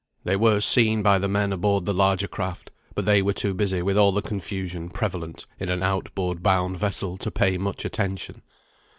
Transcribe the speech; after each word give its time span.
They 0.23 0.35
were 0.35 0.61
seen 0.61 1.03
by 1.03 1.19
the 1.19 1.27
men 1.27 1.53
aboard 1.53 1.85
the 1.85 1.93
larger 1.93 2.27
craft; 2.27 2.71
but 2.95 3.05
they 3.05 3.21
were 3.21 3.33
too 3.33 3.53
busy 3.53 3.83
with 3.83 3.99
all 3.99 4.11
the 4.11 4.23
confusion 4.23 4.89
prevalent 4.89 5.45
in 5.59 5.69
an 5.69 5.83
outward 5.83 6.41
bound 6.41 6.79
vessel 6.79 7.19
to 7.19 7.29
pay 7.29 7.59
much 7.59 7.85
attention. 7.85 8.41